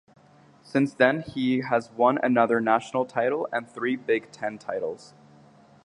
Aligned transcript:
Since 0.63 0.95
then 0.95 1.21
he 1.21 1.59
has 1.59 1.91
won 1.91 2.17
another 2.23 2.59
national 2.59 3.05
title 3.05 3.47
and 3.53 3.69
three 3.69 3.95
Big 3.95 4.31
Ten 4.31 4.57
titles. 4.57 5.13